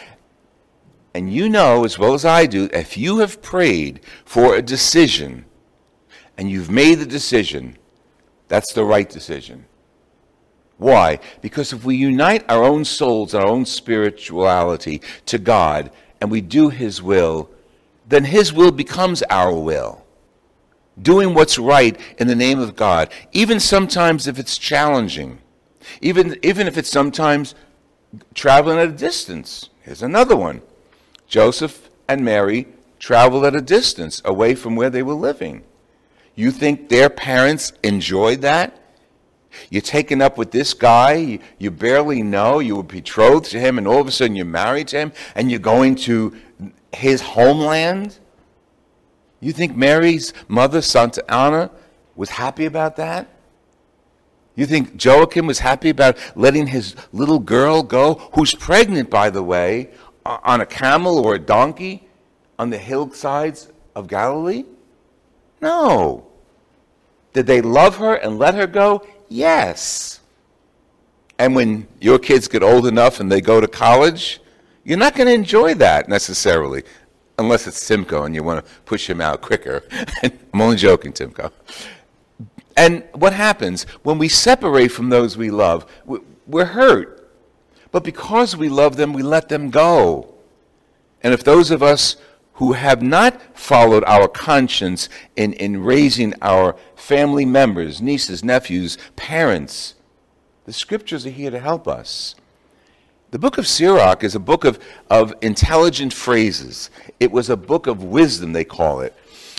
And 1.14 1.32
you 1.32 1.48
know 1.48 1.86
as 1.86 2.00
well 2.00 2.14
as 2.14 2.26
I 2.26 2.48
do, 2.48 2.70
if 2.74 2.98
you 2.98 3.20
have 3.20 3.42
prayed 3.42 4.02
for 4.26 4.56
a 4.56 4.62
decision, 4.62 5.46
and 6.38 6.50
you've 6.50 6.72
made 6.72 6.96
the 6.96 7.06
decision, 7.06 7.78
that's 8.48 8.74
the 8.74 8.84
right 8.84 9.10
decision. 9.10 9.66
Why? 10.78 11.20
Because 11.42 11.72
if 11.72 11.86
we 11.86 11.96
unite 11.96 12.44
our 12.50 12.64
own 12.64 12.84
souls, 12.84 13.34
our 13.36 13.46
own 13.46 13.66
spirituality 13.66 15.02
to 15.28 15.38
God, 15.38 15.92
and 16.20 16.32
we 16.32 16.42
do 16.42 16.70
His 16.70 17.02
will, 17.02 17.50
then 18.08 18.26
His 18.26 18.54
will 18.54 18.72
becomes 18.72 19.24
our 19.24 19.54
will. 19.54 20.06
Doing 21.02 21.34
what's 21.34 21.58
right 21.58 22.00
in 22.20 22.28
the 22.28 22.36
name 22.36 22.60
of 22.60 22.76
God, 22.76 23.12
even 23.32 23.60
sometimes 23.60 24.28
if 24.28 24.38
it's 24.38 24.58
challenging. 24.58 25.40
Even, 26.02 26.38
even 26.44 26.68
if 26.68 26.78
it's 26.78 26.90
sometimes 26.90 27.56
traveling 28.34 28.78
at 28.78 28.90
a 28.90 28.92
distance. 28.92 29.70
Here's 29.82 30.04
another 30.04 30.36
one 30.36 30.62
Joseph 31.28 31.90
and 32.08 32.24
Mary 32.24 32.68
traveled 33.00 33.46
at 33.46 33.56
a 33.56 33.62
distance 33.62 34.22
away 34.24 34.56
from 34.56 34.76
where 34.76 34.90
they 34.90 35.04
were 35.04 35.14
living. 35.14 35.64
You 36.36 36.52
think 36.52 36.90
their 36.90 37.10
parents 37.10 37.74
enjoyed 37.84 38.42
that? 38.42 38.80
You're 39.70 39.82
taken 39.82 40.22
up 40.22 40.38
with 40.38 40.52
this 40.52 40.74
guy 40.74 41.14
you, 41.14 41.40
you 41.60 41.70
barely 41.70 42.24
know, 42.24 42.60
you 42.60 42.76
were 42.76 42.84
betrothed 42.84 43.52
to 43.52 43.60
him, 43.60 43.78
and 43.78 43.88
all 43.88 44.02
of 44.02 44.08
a 44.08 44.12
sudden 44.12 44.36
you're 44.36 44.46
married 44.46 44.88
to 44.90 44.98
him, 44.98 45.12
and 45.36 45.52
you're 45.52 45.60
going 45.60 45.96
to 45.96 46.36
his 46.94 47.22
homeland? 47.22 48.18
You 49.40 49.52
think 49.52 49.76
Mary's 49.76 50.34
mother, 50.48 50.82
Santa 50.82 51.24
Anna, 51.32 51.72
was 52.16 52.30
happy 52.30 52.66
about 52.66 52.96
that? 52.98 53.28
You 54.56 54.66
think 54.66 55.04
Joachim 55.04 55.48
was 55.48 55.60
happy 55.60 55.90
about 55.90 56.18
letting 56.36 56.68
his 56.68 56.96
little 57.12 57.40
girl 57.40 57.82
go, 57.82 58.16
who's 58.34 58.54
pregnant, 58.54 59.10
by 59.10 59.30
the 59.30 59.42
way, 59.42 59.90
on 60.26 60.62
a 60.62 60.66
camel 60.66 61.26
or 61.26 61.36
a 61.36 61.40
donkey 61.40 62.08
on 62.60 62.70
the 62.70 62.78
hillsides 62.78 63.70
of 63.96 64.08
Galilee? 64.08 64.66
No. 65.62 66.28
Did 67.34 67.48
they 67.48 67.62
love 67.62 67.98
her 67.98 68.16
and 68.16 68.38
let 68.38 68.54
her 68.54 68.68
go? 68.68 69.06
Yes. 69.28 70.20
And 71.40 71.56
when 71.56 71.88
your 72.00 72.20
kids 72.20 72.48
get 72.48 72.62
old 72.62 72.86
enough 72.86 73.20
and 73.20 73.32
they 73.32 73.42
go 73.42 73.60
to 73.60 73.68
college, 73.68 74.40
you're 74.84 74.98
not 74.98 75.16
going 75.16 75.28
to 75.28 75.34
enjoy 75.34 75.76
that 75.76 76.10
necessarily, 76.10 76.84
unless 77.40 77.68
it's 77.68 77.90
Timko 77.90 78.26
and 78.26 78.36
you 78.36 78.44
want 78.44 78.66
to 78.66 78.72
push 78.86 79.10
him 79.10 79.22
out 79.22 79.42
quicker. 79.42 79.84
I'm 80.24 80.62
only 80.62 80.76
joking, 80.76 81.14
Timko. 81.14 81.52
And 82.76 83.04
what 83.14 83.34
happens 83.34 83.84
when 84.04 84.18
we 84.18 84.28
separate 84.28 84.90
from 84.90 85.10
those 85.10 85.38
we 85.38 85.52
love? 85.52 85.86
We're 86.48 86.66
hurt. 86.66 87.32
But 87.92 88.04
because 88.04 88.58
we 88.58 88.70
love 88.70 88.96
them, 88.96 89.14
we 89.14 89.22
let 89.22 89.50
them 89.50 89.70
go. 89.70 90.34
And 91.22 91.34
if 91.34 91.44
those 91.44 91.70
of 91.70 91.84
us 91.84 92.18
who 92.54 92.74
have 92.74 93.02
not 93.02 93.40
followed 93.58 94.04
our 94.06 94.28
conscience 94.28 95.10
in, 95.36 95.54
in 95.54 95.84
raising 95.84 96.34
our 96.42 96.76
family 96.96 97.46
members, 97.46 98.02
nieces, 98.02 98.44
nephews, 98.44 98.98
parents, 99.16 99.96
the 100.66 100.74
scriptures 100.74 101.26
are 101.26 101.32
here 101.32 101.52
to 101.52 101.60
help 101.60 101.88
us. 101.88 102.36
The 103.34 103.40
book 103.40 103.58
of 103.58 103.66
Sirach 103.68 104.24
is 104.24 104.36
a 104.36 104.40
book 104.40 104.64
of, 104.64 104.78
of 105.10 105.34
intelligent 105.42 106.14
phrases. 106.14 106.92
It 107.20 107.32
was 107.32 107.50
a 107.50 107.58
book 107.58 107.88
of 107.88 108.04
wisdom, 108.04 108.54
they 108.54 108.64
call 108.64 109.00
it, 109.00 109.16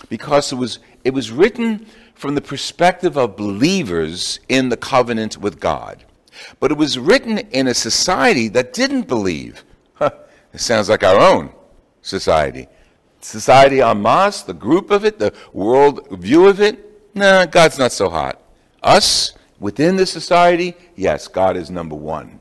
because 0.09 0.52
it 0.52 0.54
was, 0.54 0.78
it 1.02 1.12
was 1.12 1.33
written 1.33 1.85
from 2.14 2.37
the 2.37 2.40
perspective 2.40 3.19
of 3.19 3.37
believers 3.37 4.38
in 4.49 4.69
the 4.69 4.76
covenant 4.76 5.38
with 5.38 5.59
God. 5.59 6.04
But 6.61 6.71
it 6.71 6.78
was 6.78 7.00
written 7.00 7.38
in 7.38 7.66
a 7.66 7.75
society 7.75 8.47
that 8.50 8.75
didn't 8.75 9.09
believe. 9.09 9.64
Huh, 9.95 10.12
it 10.52 10.61
sounds 10.61 10.88
like 10.88 11.02
our 11.02 11.21
own 11.21 11.50
society. 12.00 12.69
Society 13.23 13.81
en 13.81 14.00
masse, 14.00 14.43
the 14.43 14.54
group 14.54 14.93
of 14.93 15.04
it, 15.04 15.19
the 15.19 15.35
world 15.52 16.07
view 16.12 16.47
of 16.47 16.61
it, 16.61 17.12
nah, 17.12 17.45
God's 17.45 17.81
not 17.81 17.90
so 17.90 18.09
hot. 18.09 18.40
Us, 18.85 19.33
within 19.59 19.97
the 19.97 20.07
society, 20.07 20.76
yes, 20.95 21.26
God 21.26 21.57
is 21.57 21.73
number 21.73 21.97
one. 21.97 22.38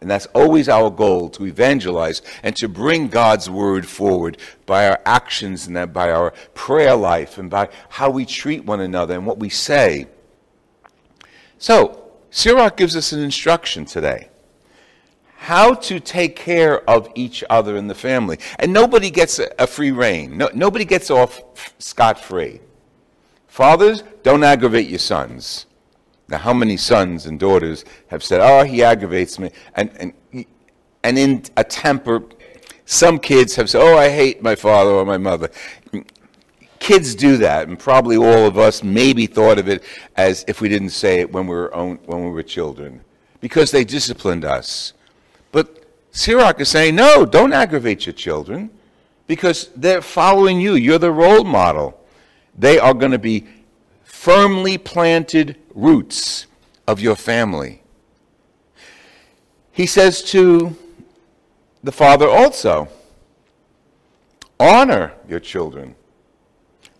And 0.00 0.10
that's 0.10 0.26
always 0.26 0.68
our 0.68 0.90
goal 0.90 1.28
to 1.30 1.46
evangelize 1.46 2.22
and 2.42 2.54
to 2.56 2.68
bring 2.68 3.08
God's 3.08 3.50
word 3.50 3.86
forward 3.86 4.38
by 4.64 4.88
our 4.88 5.00
actions 5.04 5.66
and 5.66 5.92
by 5.92 6.12
our 6.12 6.32
prayer 6.54 6.94
life 6.94 7.36
and 7.36 7.50
by 7.50 7.68
how 7.88 8.10
we 8.10 8.24
treat 8.24 8.64
one 8.64 8.80
another 8.80 9.14
and 9.14 9.26
what 9.26 9.38
we 9.38 9.48
say. 9.48 10.06
So, 11.58 12.12
Sirach 12.30 12.76
gives 12.76 12.94
us 12.94 13.12
an 13.12 13.20
instruction 13.20 13.84
today 13.84 14.28
how 15.38 15.72
to 15.72 16.00
take 16.00 16.34
care 16.34 16.88
of 16.90 17.08
each 17.14 17.44
other 17.48 17.76
in 17.76 17.86
the 17.86 17.94
family. 17.94 18.38
And 18.58 18.72
nobody 18.72 19.08
gets 19.08 19.38
a, 19.38 19.66
free 19.66 19.92
rein, 19.92 20.36
no, 20.36 20.50
nobody 20.52 20.84
gets 20.84 21.10
off 21.10 21.40
scot 21.78 22.20
free. 22.20 22.60
Fathers, 23.46 24.02
don't 24.22 24.42
aggravate 24.42 24.88
your 24.88 24.98
sons. 24.98 25.66
Now, 26.28 26.38
how 26.38 26.52
many 26.52 26.76
sons 26.76 27.24
and 27.26 27.40
daughters 27.40 27.84
have 28.08 28.22
said, 28.22 28.40
"Oh, 28.40 28.62
he 28.64 28.82
aggravates 28.82 29.38
me," 29.38 29.50
and 29.74 29.90
and 29.96 30.44
and 31.02 31.18
in 31.18 31.44
a 31.56 31.64
temper, 31.64 32.22
some 32.84 33.18
kids 33.18 33.56
have 33.56 33.70
said, 33.70 33.80
"Oh, 33.80 33.96
I 33.96 34.10
hate 34.10 34.42
my 34.42 34.54
father 34.54 34.90
or 34.90 35.04
my 35.06 35.16
mother." 35.16 35.50
Kids 36.80 37.14
do 37.14 37.38
that, 37.38 37.66
and 37.66 37.78
probably 37.78 38.16
all 38.16 38.46
of 38.46 38.58
us 38.58 38.82
maybe 38.82 39.26
thought 39.26 39.58
of 39.58 39.68
it 39.68 39.82
as 40.16 40.44
if 40.46 40.60
we 40.60 40.68
didn't 40.68 40.90
say 40.90 41.20
it 41.20 41.32
when 41.32 41.46
we 41.46 41.54
were 41.54 41.74
own, 41.74 41.98
when 42.06 42.24
we 42.24 42.30
were 42.30 42.42
children, 42.42 43.00
because 43.40 43.70
they 43.70 43.84
disciplined 43.84 44.44
us. 44.44 44.92
But 45.50 45.86
Sirach 46.12 46.60
is 46.60 46.68
saying, 46.68 46.94
"No, 46.94 47.24
don't 47.24 47.54
aggravate 47.54 48.04
your 48.04 48.12
children, 48.12 48.70
because 49.26 49.70
they're 49.74 50.02
following 50.02 50.60
you. 50.60 50.74
You're 50.74 50.98
the 50.98 51.10
role 51.12 51.44
model. 51.44 51.98
They 52.56 52.78
are 52.78 52.94
going 52.94 53.12
to 53.12 53.18
be 53.18 53.46
firmly 54.04 54.76
planted 54.78 55.56
roots 55.78 56.46
of 56.86 57.00
your 57.00 57.16
family. 57.16 57.82
He 59.72 59.86
says 59.86 60.22
to 60.30 60.76
the 61.84 61.92
father 61.92 62.28
also, 62.28 62.88
honor 64.58 65.12
your 65.28 65.40
children. 65.40 65.94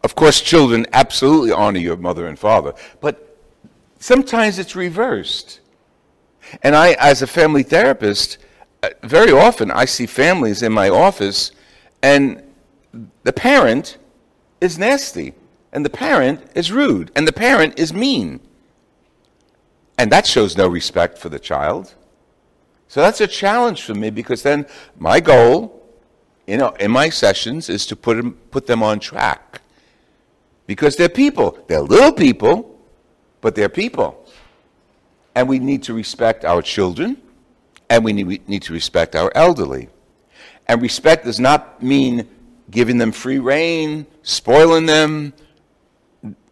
Of 0.05 0.15
course, 0.15 0.41
children 0.41 0.87
absolutely 0.93 1.51
honor 1.51 1.81
your 1.81 1.97
mother 1.97 2.29
and 2.29 2.39
father, 2.39 2.73
but 3.01 3.37
sometimes 3.99 4.59
it's 4.59 4.77
reversed. 4.77 5.61
And 6.63 6.77
I, 6.77 6.93
as 7.01 7.21
a 7.21 7.27
family 7.27 7.65
therapist, 7.65 8.39
uh, 8.83 8.91
very 9.03 9.33
often 9.33 9.73
I 9.73 9.87
see 9.87 10.07
families 10.07 10.63
in 10.63 10.73
my 10.73 10.89
office, 10.89 11.51
and 12.03 12.43
the 13.25 13.33
parent 13.33 13.99
is 14.61 14.79
nasty 14.79 15.35
and 15.73 15.85
the 15.85 15.91
parent 15.91 16.41
is 16.55 16.73
rude, 16.73 17.11
and 17.15 17.27
the 17.27 17.33
parent 17.33 17.79
is 17.79 17.93
mean. 17.93 18.41
And 19.99 20.13
that 20.13 20.27
shows 20.27 20.57
no 20.57 20.69
respect 20.69 21.19
for 21.19 21.29
the 21.29 21.41
child. 21.41 21.95
So 22.87 23.03
that's 23.03 23.21
a 23.21 23.27
challenge 23.27 23.83
for 23.83 23.95
me 23.95 24.11
because 24.11 24.43
then 24.43 24.67
my 24.97 25.21
goal, 25.21 25.85
know, 26.57 26.71
in 26.81 26.91
my 26.91 27.11
sessions 27.11 27.69
is 27.69 27.85
to 27.87 27.97
put 27.97 28.17
them, 28.17 28.33
put 28.51 28.67
them 28.67 28.83
on 28.83 29.01
track. 29.01 29.61
Because 30.67 30.97
they're 30.97 31.09
people. 31.09 31.59
They're 31.67 31.81
little 31.81 32.13
people, 32.13 32.79
but 33.41 33.55
they're 33.55 33.69
people. 33.69 34.27
And 35.35 35.49
we 35.49 35.59
need 35.59 35.83
to 35.85 35.95
respect 35.95 36.45
our 36.45 36.63
children, 36.63 37.17
and 37.91 38.05
we 38.05 38.13
need, 38.13 38.27
we 38.27 38.41
need 38.47 38.63
to 38.63 38.73
respect 38.73 39.15
our 39.15 39.31
elderly. 39.35 39.89
And 40.67 40.81
respect 40.83 41.25
does 41.25 41.41
not 41.41 41.83
mean 41.83 42.29
giving 42.71 42.99
them 42.99 43.13
free 43.13 43.39
rein, 43.39 44.07
spoiling 44.23 44.87
them, 44.87 45.33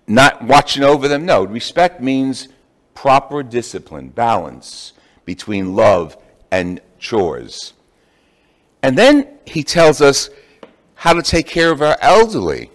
not 0.06 0.42
watching 0.42 0.82
over 0.82 1.08
them. 1.08 1.26
No, 1.26 1.44
respect 1.44 2.00
means 2.00 2.48
proper 2.96 3.44
discipline, 3.44 4.08
balance 4.08 4.92
between 5.24 5.76
love 5.76 6.16
and 6.50 6.80
chores. 6.98 7.74
And 8.82 8.98
then 8.98 9.28
he 9.46 9.62
tells 9.62 10.00
us 10.00 10.30
how 10.94 11.12
to 11.12 11.22
take 11.22 11.46
care 11.46 11.70
of 11.70 11.82
our 11.82 11.96
elderly. 12.00 12.70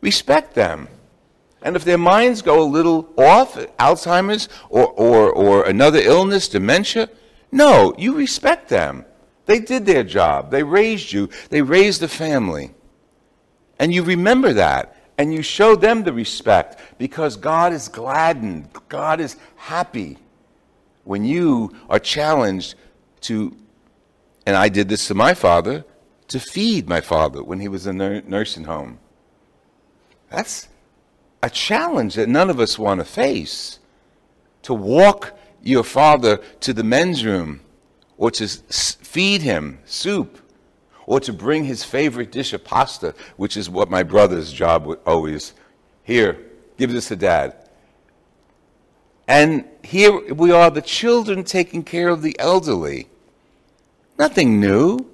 Respect 0.00 0.54
them. 0.54 0.88
And 1.60 1.76
if 1.76 1.84
their 1.84 1.98
minds 1.98 2.42
go 2.42 2.62
a 2.62 2.64
little 2.64 3.08
off, 3.16 3.56
Alzheimer's 3.78 4.48
or, 4.70 4.88
or, 4.88 5.30
or 5.30 5.64
another 5.64 6.00
illness, 6.00 6.48
dementia, 6.48 7.10
no, 7.50 7.94
you 7.98 8.14
respect 8.14 8.68
them. 8.68 9.04
They 9.46 9.60
did 9.60 9.86
their 9.86 10.04
job. 10.04 10.50
They 10.50 10.62
raised 10.62 11.12
you. 11.12 11.28
They 11.50 11.62
raised 11.62 12.00
the 12.00 12.08
family. 12.08 12.72
And 13.78 13.92
you 13.92 14.02
remember 14.02 14.52
that 14.54 14.96
and 15.18 15.32
you 15.32 15.42
show 15.42 15.76
them 15.76 16.02
the 16.02 16.12
respect 16.12 16.80
because 16.98 17.36
God 17.36 17.72
is 17.72 17.88
gladdened, 17.88 18.68
God 18.88 19.20
is 19.20 19.36
happy 19.56 20.18
when 21.04 21.24
you 21.24 21.74
are 21.88 21.98
challenged 21.98 22.74
to, 23.22 23.56
and 24.46 24.56
I 24.56 24.68
did 24.68 24.88
this 24.88 25.08
to 25.08 25.14
my 25.14 25.34
father, 25.34 25.84
to 26.28 26.40
feed 26.40 26.88
my 26.88 27.00
father 27.00 27.42
when 27.42 27.60
he 27.60 27.68
was 27.68 27.86
in 27.86 28.00
a 28.00 28.22
nursing 28.22 28.64
home. 28.64 28.98
That's 30.30 30.68
a 31.42 31.50
challenge 31.50 32.14
that 32.14 32.28
none 32.28 32.48
of 32.48 32.58
us 32.58 32.78
want 32.78 33.00
to 33.00 33.04
face. 33.04 33.78
To 34.62 34.74
walk 34.74 35.36
your 35.62 35.84
father 35.84 36.38
to 36.60 36.72
the 36.72 36.84
men's 36.84 37.24
room 37.24 37.60
or 38.16 38.30
to 38.30 38.46
feed 38.46 39.42
him 39.42 39.80
soup 39.84 40.38
or 41.12 41.20
to 41.20 41.30
bring 41.30 41.62
his 41.62 41.84
favorite 41.84 42.32
dish 42.32 42.54
of 42.54 42.64
pasta, 42.64 43.14
which 43.36 43.58
is 43.58 43.68
what 43.68 43.90
my 43.90 44.02
brother's 44.02 44.50
job 44.50 44.86
would 44.86 44.98
always. 45.04 45.52
Here, 46.04 46.38
give 46.78 46.90
this 46.90 47.08
to 47.08 47.16
dad. 47.16 47.68
And 49.28 49.66
here 49.84 50.32
we 50.32 50.52
are, 50.52 50.70
the 50.70 50.80
children 50.80 51.44
taking 51.44 51.82
care 51.84 52.08
of 52.08 52.22
the 52.22 52.34
elderly. 52.38 53.08
Nothing 54.18 54.58
new. 54.58 55.06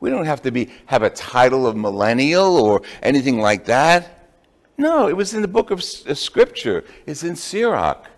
We 0.00 0.10
don't 0.10 0.24
have 0.24 0.42
to 0.42 0.50
be 0.50 0.70
have 0.86 1.04
a 1.04 1.10
title 1.10 1.68
of 1.68 1.76
millennial 1.76 2.56
or 2.56 2.82
anything 3.00 3.38
like 3.38 3.66
that. 3.66 4.28
No, 4.76 5.06
it 5.08 5.16
was 5.16 5.34
in 5.34 5.42
the 5.42 5.46
book 5.46 5.70
of 5.70 5.84
Scripture. 5.84 6.82
It's 7.06 7.22
in 7.22 7.36
Sirach. 7.36 8.10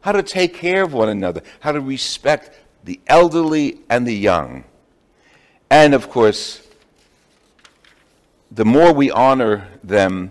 how 0.00 0.10
to 0.10 0.24
take 0.24 0.54
care 0.54 0.82
of 0.82 0.92
one 0.92 1.08
another, 1.08 1.40
how 1.60 1.70
to 1.70 1.80
respect 1.80 2.58
the 2.82 2.98
elderly 3.06 3.78
and 3.88 4.04
the 4.04 4.16
young. 4.16 4.64
And 5.72 5.94
of 5.94 6.10
course, 6.10 6.68
the 8.50 8.66
more 8.66 8.92
we 8.92 9.10
honor 9.10 9.68
them, 9.82 10.30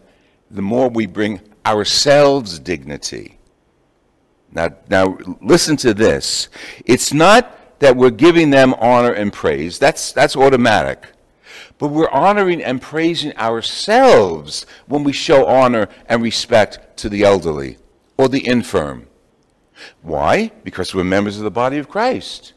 the 0.51 0.62
more 0.62 0.88
we 0.88 1.07
bring 1.07 1.41
ourselves 1.65 2.60
dignity. 2.60 3.39
Now, 4.51 4.69
now 4.88 5.17
listen 5.41 5.77
to 5.77 5.95
this. 5.95 6.50
It's 6.86 7.12
not 7.12 7.79
that 7.79 7.98
we're 7.98 8.12
giving 8.12 8.51
them 8.51 8.75
honor 8.75 9.13
and 9.13 9.33
praise. 9.33 9.79
That's, 9.79 10.12
that's 10.12 10.36
automatic. 10.36 11.07
But 11.79 11.88
we're 11.88 12.12
honoring 12.12 12.62
and 12.62 12.79
praising 12.79 13.36
ourselves 13.36 14.67
when 14.86 15.03
we 15.03 15.12
show 15.12 15.48
honor 15.48 15.88
and 16.07 16.21
respect 16.21 16.98
to 16.98 17.10
the 17.10 17.24
elderly 17.24 17.79
or 18.15 18.29
the 18.29 18.48
infirm. 18.48 19.07
Why? 20.03 20.51
Because 20.63 20.93
we're 20.93 21.03
members 21.03 21.38
of 21.38 21.43
the 21.43 21.50
body 21.50 21.79
of 21.79 21.89
Christ. 21.89 22.53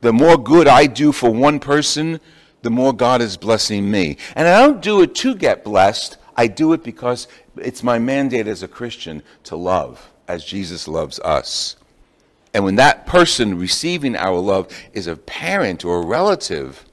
The 0.00 0.12
more 0.12 0.36
good 0.36 0.68
I 0.68 0.86
do 0.86 1.12
for 1.12 1.30
one 1.30 1.58
person, 1.58 2.20
the 2.62 2.70
more 2.70 2.92
God 2.92 3.20
is 3.22 3.36
blessing 3.36 3.90
me. 3.90 4.16
And 4.34 4.46
I 4.46 4.60
don't 4.60 4.82
do 4.82 5.02
it 5.02 5.14
to 5.16 5.34
get 5.34 5.64
blessed, 5.64 6.18
I 6.36 6.48
do 6.48 6.72
it 6.72 6.82
because 6.82 7.28
it's 7.56 7.82
my 7.82 7.98
mandate 7.98 8.46
as 8.46 8.62
a 8.62 8.68
Christian 8.68 9.22
to 9.44 9.56
love 9.56 10.10
as 10.28 10.44
Jesus 10.44 10.86
loves 10.86 11.18
us. 11.20 11.76
And 12.52 12.64
when 12.64 12.76
that 12.76 13.06
person 13.06 13.58
receiving 13.58 14.16
our 14.16 14.38
love 14.38 14.68
is 14.92 15.06
a 15.06 15.16
parent 15.16 15.84
or 15.84 16.02
a 16.02 16.06
relative, 16.06 16.84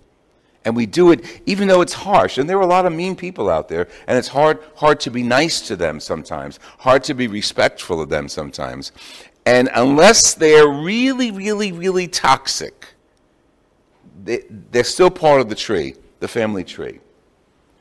and 0.66 0.76
we 0.76 0.86
do 0.86 1.12
it 1.12 1.42
even 1.46 1.68
though 1.68 1.82
it's 1.82 1.94
harsh, 1.94 2.38
and 2.38 2.50
there 2.50 2.58
are 2.58 2.64
a 2.64 2.68
lot 2.68 2.86
of 2.86 2.94
mean 2.94 3.16
people 3.16 3.50
out 3.50 3.68
there, 3.68 3.88
and 4.08 4.18
it's 4.18 4.30
hard, 4.30 4.60
hard 4.76 5.00
to 5.02 5.12
be 5.12 5.24
nice 5.24 5.62
to 5.68 5.76
them 5.76 6.00
sometimes, 6.00 6.60
hard 6.80 7.04
to 7.06 7.14
be 7.14 7.28
respectful 7.28 8.02
of 8.02 8.10
them 8.10 8.28
sometimes. 8.28 8.92
And 9.46 9.70
unless 9.74 10.34
they're 10.34 10.70
really, 10.70 11.32
really, 11.32 11.72
really 11.72 12.08
toxic, 12.08 12.93
they, 14.24 14.44
they're 14.72 14.84
still 14.84 15.12
part 15.12 15.42
of 15.42 15.50
the 15.50 15.56
tree, 15.56 15.96
the 16.20 16.28
family 16.28 16.64
tree. 16.64 17.00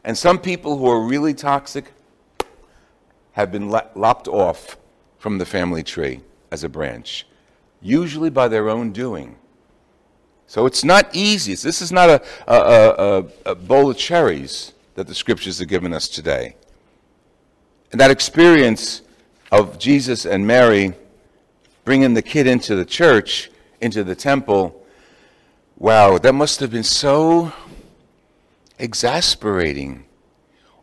And 0.05 0.19
some 0.19 0.39
people 0.39 0.77
who 0.79 0.89
are 0.89 1.01
really 1.01 1.35
toxic 1.35 1.93
have 3.33 3.53
been 3.53 3.69
lopped 3.71 4.29
off 4.29 4.77
from 5.19 5.39
the 5.39 5.47
family 5.47 5.83
tree 5.83 6.21
as 6.51 6.65
a 6.65 6.69
branch, 6.69 7.27
usually 7.81 8.31
by 8.31 8.49
their 8.49 8.69
own 8.69 8.93
doing. 8.93 9.37
So 10.47 10.67
it's 10.67 10.85
not 10.85 11.09
easy. 11.15 11.55
This 11.55 11.81
is 11.81 11.93
not 11.93 12.11
a, 12.11 12.23
a, 12.47 12.57
a, 13.47 13.53
a 13.53 13.55
bowl 13.55 13.91
of 13.91 13.97
cherries 13.97 14.73
that 14.97 15.07
the 15.07 15.15
scriptures 15.15 15.61
have 15.61 15.69
given 15.69 15.95
us 15.95 16.09
today. 16.09 16.57
And 17.93 18.01
that 18.01 18.11
experience 18.11 19.03
of 19.51 19.79
Jesus 19.79 20.27
and 20.27 20.47
Mary 20.47 20.95
bringing 21.85 22.15
the 22.15 22.23
kid 22.23 22.47
into 22.47 22.75
the 22.75 22.85
church, 22.85 23.51
into 23.81 24.05
the 24.05 24.15
temple, 24.15 24.82
wow, 25.83 26.17
that 26.17 26.33
must 26.33 26.61
have 26.61 26.71
been 26.71 26.85
so 26.85 27.53
exasperating. 28.79 30.05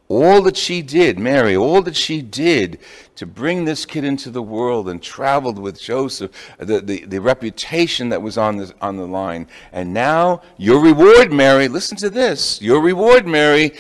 All 0.10 0.42
that 0.42 0.58
she 0.58 0.82
did, 0.82 1.18
Mary, 1.18 1.56
all 1.56 1.82
that 1.84 1.96
she 1.96 2.22
did 2.22 2.80
to 3.16 3.26
bring 3.26 3.64
this 3.64 3.86
kid 3.86 4.04
into 4.04 4.30
the 4.30 4.42
world 4.42 4.90
and 4.90 5.02
traveled 5.02 5.58
with 5.58 5.80
Joseph, 5.80 6.32
the, 6.58 6.82
the, 6.82 7.06
the 7.06 7.22
reputation 7.22 8.10
that 8.10 8.22
was 8.22 8.38
on, 8.38 8.58
this, 8.58 8.74
on 8.82 8.98
the 8.98 9.08
line. 9.08 9.48
And 9.72 9.94
now, 9.94 10.42
your 10.58 10.82
reward, 10.82 11.32
Mary, 11.32 11.70
listen 11.70 11.96
to 11.98 12.10
this. 12.10 12.62
Your 12.62 12.82
reward, 12.82 13.26
Mary, 13.26 13.72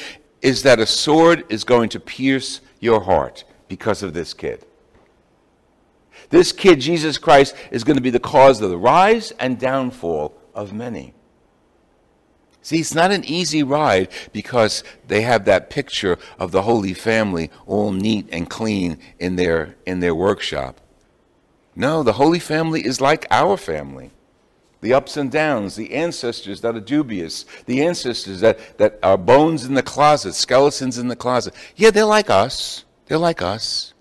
is 0.42 0.64
that 0.64 0.80
a 0.80 0.86
sword 0.86 1.44
is 1.50 1.66
going 1.66 1.90
to 1.90 2.00
pierce 2.00 2.62
your 2.80 3.02
heart 3.02 3.44
because 3.68 4.04
of 4.04 4.14
this 4.14 4.34
kid. 4.34 4.66
This 6.30 6.54
kid, 6.54 6.80
Jesus 6.80 7.18
Christ, 7.18 7.56
is 7.72 7.84
going 7.84 7.98
to 7.98 8.04
be 8.04 8.10
the 8.10 8.20
cause 8.22 8.62
of 8.62 8.70
the 8.70 8.78
rise 8.78 9.32
and 9.32 9.60
downfall 9.60 10.39
of 10.60 10.74
many. 10.74 11.14
See, 12.62 12.80
it's 12.80 12.94
not 12.94 13.12
an 13.12 13.24
easy 13.24 13.64
ride 13.64 14.10
because 14.34 14.84
they 15.08 15.22
have 15.22 15.46
that 15.46 15.70
picture 15.70 16.18
of 16.38 16.52
the 16.52 16.64
Holy 16.64 16.94
Family 16.94 17.50
all 17.66 17.92
neat 17.92 18.28
and 18.32 18.50
clean 18.50 19.00
in 19.18 19.38
their, 19.38 19.76
in 19.86 20.02
their 20.02 20.14
workshop. 20.14 20.82
No, 21.76 22.04
the 22.04 22.14
Holy 22.14 22.40
Family 22.40 22.86
is 22.86 23.00
like 23.00 23.26
our 23.32 23.56
family. 23.56 24.12
The 24.82 24.94
ups 24.94 25.18
and 25.18 25.32
downs, 25.32 25.76
the 25.76 25.94
ancestors 25.94 26.62
that 26.62 26.76
are 26.76 26.82
dubious, 26.82 27.46
the 27.66 27.84
ancestors 27.84 28.42
that, 28.42 28.78
that 28.78 29.00
are 29.04 29.18
bones 29.18 29.66
in 29.66 29.74
the 29.74 29.84
closet, 29.84 30.36
skeletons 30.36 30.98
in 30.98 31.08
the 31.08 31.16
closet. 31.16 31.54
Yeah, 31.76 31.92
they're 31.92 32.06
like 32.06 32.30
us. 32.30 32.86
They're 33.08 33.18
like 33.18 33.42
us. 33.42 33.94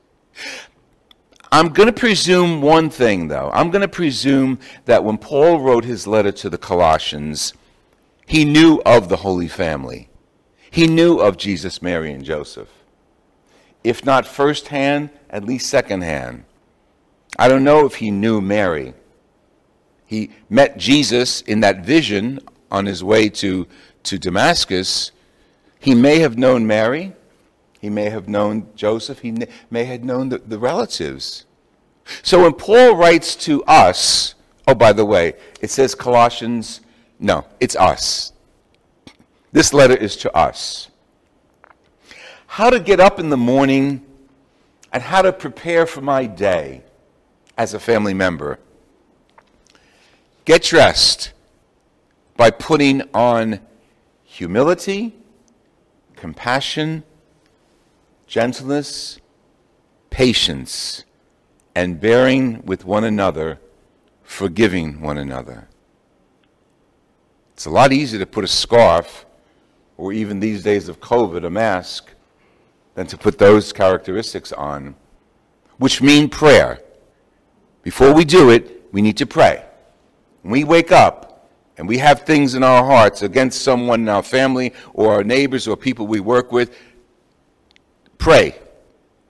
I'm 1.50 1.70
going 1.70 1.86
to 1.86 1.92
presume 1.92 2.60
one 2.60 2.90
thing, 2.90 3.28
though. 3.28 3.50
I'm 3.54 3.70
going 3.70 3.82
to 3.82 3.88
presume 3.88 4.58
that 4.84 5.02
when 5.02 5.16
Paul 5.16 5.60
wrote 5.60 5.84
his 5.84 6.06
letter 6.06 6.32
to 6.32 6.50
the 6.50 6.58
Colossians, 6.58 7.54
he 8.26 8.44
knew 8.44 8.82
of 8.84 9.08
the 9.08 9.16
Holy 9.16 9.48
Family. 9.48 10.10
He 10.70 10.86
knew 10.86 11.18
of 11.18 11.38
Jesus, 11.38 11.80
Mary, 11.80 12.12
and 12.12 12.22
Joseph. 12.24 12.68
If 13.82 14.04
not 14.04 14.26
firsthand, 14.26 15.10
at 15.30 15.44
least 15.44 15.70
secondhand. 15.70 16.44
I 17.38 17.48
don't 17.48 17.64
know 17.64 17.86
if 17.86 17.96
he 17.96 18.10
knew 18.10 18.40
Mary. 18.40 18.92
He 20.04 20.30
met 20.50 20.76
Jesus 20.76 21.40
in 21.42 21.60
that 21.60 21.84
vision 21.84 22.40
on 22.70 22.84
his 22.84 23.02
way 23.02 23.28
to, 23.30 23.66
to 24.04 24.18
Damascus. 24.18 25.12
He 25.78 25.94
may 25.94 26.18
have 26.18 26.36
known 26.36 26.66
Mary. 26.66 27.14
He 27.80 27.90
may 27.90 28.10
have 28.10 28.28
known 28.28 28.68
Joseph. 28.74 29.20
He 29.20 29.34
may 29.70 29.84
have 29.84 30.02
known 30.02 30.28
the, 30.30 30.38
the 30.38 30.58
relatives. 30.58 31.46
So 32.22 32.42
when 32.42 32.54
Paul 32.54 32.96
writes 32.96 33.36
to 33.36 33.62
us, 33.64 34.34
oh, 34.66 34.74
by 34.74 34.92
the 34.92 35.04
way, 35.04 35.34
it 35.60 35.70
says 35.70 35.94
Colossians 35.94 36.80
no, 37.18 37.46
it's 37.58 37.74
us. 37.74 38.32
This 39.50 39.72
letter 39.72 39.96
is 39.96 40.16
to 40.18 40.36
us. 40.36 40.88
How 42.46 42.70
to 42.70 42.78
get 42.78 43.00
up 43.00 43.18
in 43.18 43.28
the 43.28 43.36
morning 43.36 44.04
and 44.92 45.02
how 45.02 45.22
to 45.22 45.32
prepare 45.32 45.84
for 45.86 46.00
my 46.00 46.26
day 46.26 46.82
as 47.56 47.74
a 47.74 47.80
family 47.80 48.14
member. 48.14 48.58
Get 50.44 50.62
dressed 50.62 51.32
by 52.36 52.50
putting 52.50 53.02
on 53.12 53.60
humility, 54.24 55.14
compassion, 56.14 57.02
gentleness, 58.28 59.18
patience, 60.10 61.04
and 61.74 61.98
bearing 61.98 62.62
with 62.64 62.84
one 62.84 63.02
another, 63.02 63.58
forgiving 64.22 65.00
one 65.00 65.16
another. 65.16 65.66
It's 67.54 67.64
a 67.64 67.70
lot 67.70 67.92
easier 67.92 68.20
to 68.20 68.26
put 68.26 68.44
a 68.44 68.48
scarf, 68.48 69.24
or 69.96 70.12
even 70.12 70.38
these 70.38 70.62
days 70.62 70.88
of 70.88 71.00
COVID, 71.00 71.44
a 71.44 71.50
mask, 71.50 72.12
than 72.94 73.06
to 73.06 73.16
put 73.16 73.38
those 73.38 73.72
characteristics 73.72 74.52
on, 74.52 74.94
which 75.78 76.02
mean 76.02 76.28
prayer. 76.28 76.80
Before 77.82 78.14
we 78.14 78.24
do 78.24 78.50
it, 78.50 78.92
we 78.92 79.00
need 79.00 79.16
to 79.16 79.26
pray. 79.26 79.64
When 80.42 80.52
we 80.52 80.64
wake 80.64 80.92
up 80.92 81.48
and 81.78 81.88
we 81.88 81.98
have 81.98 82.22
things 82.22 82.54
in 82.54 82.62
our 82.62 82.84
hearts 82.84 83.22
against 83.22 83.62
someone 83.62 84.00
in 84.00 84.08
our 84.08 84.22
family 84.22 84.74
or 84.92 85.12
our 85.14 85.24
neighbors 85.24 85.66
or 85.66 85.76
people 85.76 86.06
we 86.06 86.20
work 86.20 86.52
with, 86.52 86.76
pray. 88.18 88.54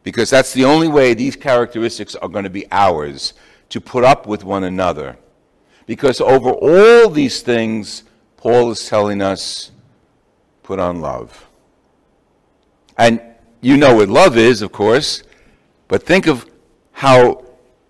Because 0.03 0.31
that's 0.31 0.53
the 0.53 0.64
only 0.64 0.88
way 0.88 1.14
these 1.14 1.37
characteristics 1.37 2.14
are 2.14 2.29
going 2.29 2.44
to 2.44 2.51
be 2.51 2.66
ours 2.72 3.35
to 3.68 3.81
put 3.81 4.05
up 4.05 4.27
with 4.27 4.44
one 4.44 4.64
another. 4.64 5.18
Because 5.87 6.20
over 6.20 6.51
all 6.51 7.11
these 7.11 7.42
things, 7.42 8.05
Paul 8.37 8.70
is 8.70 8.88
telling 8.88 9.20
us 9.20 9.70
put 10.62 10.79
on 10.79 11.01
love. 11.01 11.46
And 12.96 13.20
you 13.61 13.77
know 13.77 13.96
what 13.96 14.09
love 14.09 14.37
is, 14.37 14.62
of 14.62 14.72
course, 14.72 15.22
but 15.88 16.05
think 16.05 16.27
of 16.27 16.48
how 16.92 17.44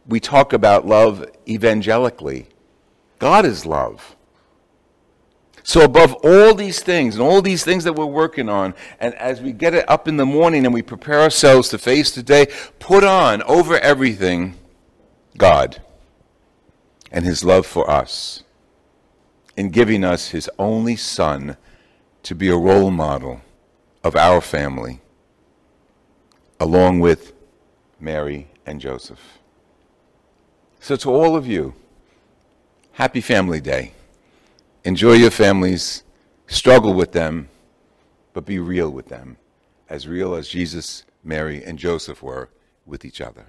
we 0.06 0.20
talk 0.20 0.52
about 0.52 0.87
love 0.87 1.26
evangelically. 1.48 2.46
God 3.18 3.44
is 3.44 3.66
love. 3.66 4.16
So, 5.68 5.83
above 5.83 6.14
all 6.24 6.54
these 6.54 6.81
things 6.81 7.14
and 7.14 7.22
all 7.22 7.42
these 7.42 7.62
things 7.62 7.85
that 7.85 7.92
we're 7.92 8.07
working 8.07 8.48
on, 8.48 8.72
and 9.00 9.12
as 9.16 9.42
we 9.42 9.52
get 9.52 9.74
it 9.74 9.85
up 9.87 10.09
in 10.09 10.16
the 10.16 10.24
morning 10.24 10.64
and 10.64 10.72
we 10.72 10.81
prepare 10.81 11.20
ourselves 11.20 11.68
to 11.68 11.76
face 11.76 12.11
the 12.11 12.22
day, 12.22 12.46
put 12.78 13.04
on 13.04 13.42
over 13.42 13.78
everything 13.78 14.54
God 15.37 15.83
and 17.12 17.26
His 17.26 17.44
love 17.44 17.66
for 17.66 17.90
us 17.90 18.44
in 19.59 19.68
giving 19.68 20.04
us 20.04 20.28
his 20.28 20.48
only 20.59 20.96
son 20.96 21.59
to 22.22 22.35
be 22.35 22.48
a 22.48 22.57
role 22.57 22.90
model 22.90 23.42
of 24.02 24.16
our 24.16 24.40
family, 24.40 25.02
along 26.59 27.00
with 27.00 27.35
Mary 28.00 28.48
and 28.64 28.81
Joseph. 28.81 29.38
So, 30.81 30.96
to 30.96 31.11
all 31.11 31.37
of 31.37 31.46
you, 31.46 31.74
happy 32.92 33.20
Family 33.20 33.61
Day. 33.61 33.92
Enjoy 34.88 35.12
your 35.12 35.31
families, 35.31 36.03
struggle 36.46 36.94
with 36.94 37.12
them, 37.12 37.51
but 38.33 38.46
be 38.46 38.59
real 38.59 38.88
with 38.88 39.09
them, 39.09 39.37
as 39.87 40.09
real 40.09 40.35
as 40.35 40.48
Jesus, 40.48 41.05
Mary, 41.22 41.62
and 41.62 41.79
Joseph 41.79 42.22
were 42.22 42.48
with 42.87 43.05
each 43.05 43.20
other. 43.20 43.48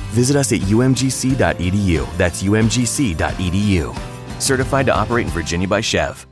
Visit 0.11 0.35
us 0.35 0.51
at 0.51 0.59
umgc.edu. 0.61 2.17
That's 2.17 2.43
umgc.edu. 2.43 3.95
Certified 4.41 4.85
to 4.87 4.95
operate 4.95 5.25
in 5.27 5.31
Virginia 5.31 5.67
by 5.67 5.81
SCHEV. 5.81 6.30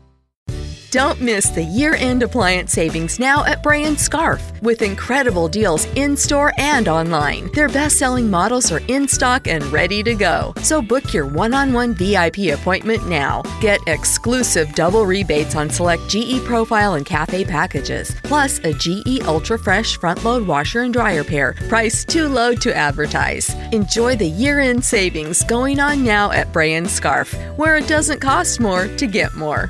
Don't 0.91 1.21
miss 1.21 1.49
the 1.49 1.63
year 1.63 1.93
end 1.99 2.23
appliance 2.23 2.71
savings 2.71 3.19
now 3.19 3.45
at 3.45 3.62
Bray 3.62 3.93
& 3.95 3.95
Scarff 3.95 4.60
with 4.63 4.82
incredible 4.82 5.47
deals 5.47 5.86
in 5.93 6.17
store 6.17 6.52
and 6.58 6.88
online. 6.88 7.52
Their 7.54 7.69
best 7.69 7.99
selling 7.99 8.28
models 8.28 8.71
are 8.71 8.82
in 8.88 9.08
stock 9.08 9.47
and 9.47 9.63
ready 9.65 10.02
to 10.02 10.15
go. 10.15 10.52
So 10.63 10.82
book 10.82 11.13
your 11.13 11.28
one 11.28 11.54
on 11.54 11.73
one 11.73 11.93
VIP 11.93 12.49
appointment 12.52 13.08
now. 13.08 13.43
Get 13.62 13.82
exclusive 13.86 14.73
double 14.73 15.06
rebates 15.06 15.56
on 15.56 15.69
select 15.69 16.10
GE 16.10 16.43
Profile 16.43 16.95
and 16.95 17.06
Cafe 17.06 17.45
packages, 17.45 18.15
plus 18.23 18.58
a 18.63 18.73
GE 18.73 19.21
Ultra 19.28 19.60
Fresh 19.60 19.97
front 19.97 20.23
load 20.23 20.47
washer 20.47 20.82
and 20.82 20.91
dryer 20.91 21.23
pair, 21.23 21.54
priced 21.67 22.10
too 22.10 22.28
low 22.28 22.56
to 22.56 22.75
advertise. 22.75 23.54
Enjoy 23.71 24.15
the 24.15 24.28
year 24.28 24.60
end 24.60 24.84
savings 24.84 25.43
going 25.43 25.80
on 25.80 26.04
now 26.04 26.32
at 26.32 26.52
Bray 26.52 26.84
& 26.84 26.86
Scarff, 26.86 27.32
where 27.58 27.78
it 27.78 27.88
doesn't 27.88 28.21
cost 28.21 28.60
more 28.60 28.88
to 28.97 29.06
get 29.06 29.36
more. 29.36 29.69